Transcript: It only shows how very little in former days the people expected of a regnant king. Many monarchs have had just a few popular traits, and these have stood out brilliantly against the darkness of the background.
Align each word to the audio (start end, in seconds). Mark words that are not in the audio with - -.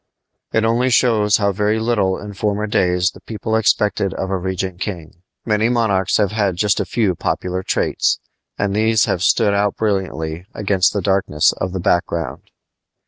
It 0.51 0.65
only 0.65 0.89
shows 0.89 1.37
how 1.37 1.51
very 1.51 1.77
little 1.79 2.17
in 2.17 2.33
former 2.33 2.65
days 2.65 3.11
the 3.11 3.21
people 3.21 3.55
expected 3.55 4.15
of 4.15 4.31
a 4.31 4.37
regnant 4.39 4.81
king. 4.81 5.21
Many 5.45 5.69
monarchs 5.69 6.17
have 6.17 6.31
had 6.31 6.55
just 6.55 6.79
a 6.79 6.85
few 6.87 7.13
popular 7.13 7.61
traits, 7.61 8.19
and 8.57 8.75
these 8.75 9.05
have 9.05 9.21
stood 9.21 9.53
out 9.53 9.77
brilliantly 9.77 10.47
against 10.55 10.93
the 10.93 11.03
darkness 11.03 11.53
of 11.53 11.71
the 11.71 11.79
background. 11.79 12.49